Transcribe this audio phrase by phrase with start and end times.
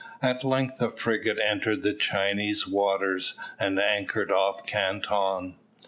[0.23, 5.57] At length the frigate entered the Chinese waters, and anchored off Canton.